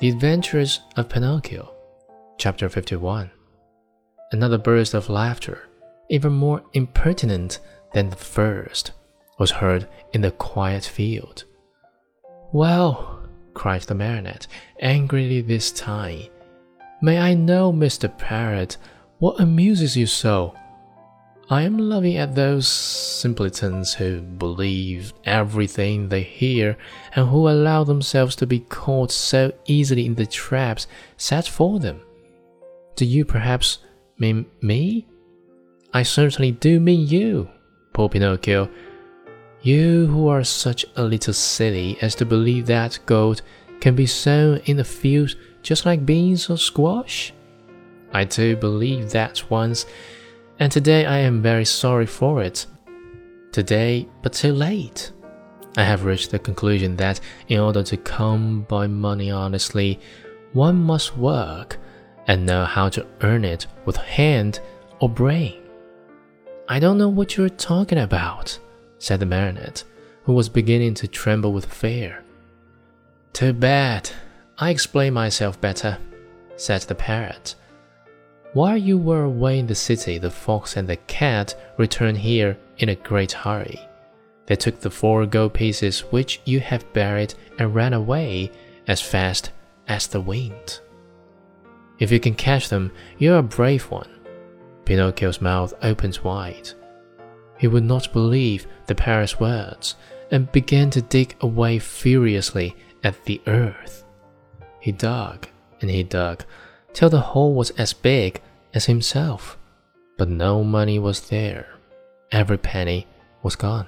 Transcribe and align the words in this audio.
The 0.00 0.10
Adventures 0.10 0.78
of 0.96 1.08
Pinocchio, 1.08 1.74
Chapter 2.38 2.68
51. 2.68 3.32
Another 4.30 4.56
burst 4.56 4.94
of 4.94 5.10
laughter, 5.10 5.68
even 6.08 6.34
more 6.34 6.62
impertinent 6.72 7.58
than 7.94 8.08
the 8.08 8.14
first, 8.14 8.92
was 9.40 9.50
heard 9.50 9.88
in 10.12 10.20
the 10.20 10.30
quiet 10.30 10.84
field. 10.84 11.42
Well, 12.52 13.28
cried 13.54 13.82
the 13.82 13.96
Marionette, 13.96 14.46
angrily 14.78 15.40
this 15.40 15.72
time, 15.72 16.28
may 17.02 17.18
I 17.18 17.34
know, 17.34 17.72
Mr. 17.72 18.16
Parrot, 18.16 18.76
what 19.18 19.40
amuses 19.40 19.96
you 19.96 20.06
so? 20.06 20.54
I 21.50 21.62
am 21.62 21.78
laughing 21.78 22.18
at 22.18 22.34
those 22.34 22.68
simpletons 22.68 23.94
who 23.94 24.20
believe 24.20 25.14
everything 25.24 26.08
they 26.10 26.20
hear 26.20 26.76
and 27.14 27.26
who 27.26 27.48
allow 27.48 27.84
themselves 27.84 28.36
to 28.36 28.46
be 28.46 28.60
caught 28.60 29.10
so 29.10 29.52
easily 29.64 30.04
in 30.04 30.14
the 30.14 30.26
traps 30.26 30.86
set 31.16 31.48
for 31.48 31.78
them. 31.78 32.02
Do 32.96 33.06
you 33.06 33.24
perhaps 33.24 33.78
mean 34.18 34.44
me? 34.60 35.06
I 35.94 36.02
certainly 36.02 36.52
do 36.52 36.80
mean 36.80 37.08
you, 37.08 37.48
poor 37.94 38.10
Pinocchio. 38.10 38.68
You 39.62 40.06
who 40.06 40.28
are 40.28 40.44
such 40.44 40.84
a 40.96 41.02
little 41.02 41.32
silly 41.32 41.96
as 42.02 42.14
to 42.16 42.26
believe 42.26 42.66
that 42.66 42.98
gold 43.06 43.40
can 43.80 43.94
be 43.94 44.06
sown 44.06 44.58
in 44.66 44.76
the 44.76 44.84
fields 44.84 45.34
just 45.62 45.86
like 45.86 46.04
beans 46.04 46.50
or 46.50 46.58
squash. 46.58 47.32
I 48.12 48.24
do 48.24 48.54
believe 48.54 49.10
that 49.12 49.50
once 49.50 49.86
and 50.58 50.72
today 50.72 51.06
I 51.06 51.18
am 51.18 51.42
very 51.42 51.64
sorry 51.64 52.06
for 52.06 52.42
it. 52.42 52.66
Today, 53.52 54.08
but 54.22 54.32
too 54.32 54.52
late. 54.52 55.12
I 55.76 55.84
have 55.84 56.04
reached 56.04 56.30
the 56.30 56.38
conclusion 56.38 56.96
that 56.96 57.20
in 57.48 57.60
order 57.60 57.82
to 57.84 57.96
come 57.96 58.62
by 58.62 58.86
money 58.86 59.30
honestly, 59.30 60.00
one 60.52 60.76
must 60.76 61.16
work 61.16 61.78
and 62.26 62.44
know 62.44 62.64
how 62.64 62.88
to 62.90 63.06
earn 63.22 63.44
it 63.44 63.66
with 63.84 63.96
hand 63.96 64.60
or 65.00 65.08
brain. 65.08 65.62
I 66.68 66.80
don't 66.80 66.98
know 66.98 67.08
what 67.08 67.36
you're 67.36 67.48
talking 67.48 67.98
about, 67.98 68.58
said 68.98 69.20
the 69.20 69.26
Marionette, 69.26 69.84
who 70.24 70.32
was 70.32 70.48
beginning 70.48 70.94
to 70.94 71.08
tremble 71.08 71.52
with 71.52 71.72
fear. 71.72 72.24
Too 73.32 73.52
bad. 73.52 74.10
I 74.58 74.70
explain 74.70 75.14
myself 75.14 75.60
better, 75.60 75.98
said 76.56 76.82
the 76.82 76.94
parrot. 76.94 77.54
While 78.54 78.78
you 78.78 78.96
were 78.96 79.24
away 79.24 79.58
in 79.58 79.66
the 79.66 79.74
city, 79.74 80.16
the 80.16 80.30
fox 80.30 80.76
and 80.76 80.88
the 80.88 80.96
cat 80.96 81.54
returned 81.76 82.18
here 82.18 82.56
in 82.78 82.88
a 82.88 82.94
great 82.94 83.32
hurry. 83.32 83.78
They 84.46 84.56
took 84.56 84.80
the 84.80 84.90
four 84.90 85.26
gold 85.26 85.52
pieces 85.52 86.00
which 86.00 86.40
you 86.46 86.60
have 86.60 86.90
buried 86.94 87.34
and 87.58 87.74
ran 87.74 87.92
away 87.92 88.50
as 88.86 89.02
fast 89.02 89.50
as 89.86 90.06
the 90.06 90.20
wind. 90.20 90.80
If 91.98 92.10
you 92.10 92.18
can 92.18 92.34
catch 92.34 92.70
them, 92.70 92.90
you're 93.18 93.38
a 93.38 93.42
brave 93.42 93.84
one. 93.90 94.08
Pinocchio's 94.86 95.42
mouth 95.42 95.74
opened 95.82 96.18
wide. 96.22 96.70
He 97.58 97.66
would 97.68 97.84
not 97.84 98.12
believe 98.14 98.66
the 98.86 98.94
parrot's 98.94 99.38
words 99.38 99.96
and 100.30 100.50
began 100.52 100.88
to 100.90 101.02
dig 101.02 101.36
away 101.42 101.78
furiously 101.78 102.74
at 103.04 103.24
the 103.24 103.42
earth. 103.46 104.04
He 104.80 104.92
dug 104.92 105.46
and 105.82 105.90
he 105.90 106.02
dug 106.02 106.44
till 106.92 107.10
the 107.10 107.20
hole 107.20 107.54
was 107.54 107.70
as 107.70 107.92
big 107.92 108.40
as 108.74 108.86
himself. 108.86 109.58
But 110.16 110.28
no 110.28 110.64
money 110.64 110.98
was 110.98 111.28
there. 111.28 111.66
Every 112.32 112.58
penny 112.58 113.06
was 113.42 113.56
gone. 113.56 113.86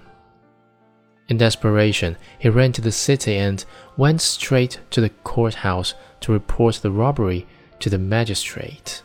In 1.29 1.37
desperation, 1.37 2.17
he 2.39 2.49
ran 2.49 2.73
to 2.73 2.81
the 2.81 2.93
city 2.93 3.37
and 3.37 3.65
went 3.97 4.21
straight 4.21 4.81
to 4.91 5.01
the 5.01 5.11
courthouse 5.11 5.95
to 6.21 6.33
report 6.33 6.77
the 6.77 6.91
robbery 6.91 7.47
to 7.79 7.89
the 7.89 7.99
magistrate. 7.99 9.03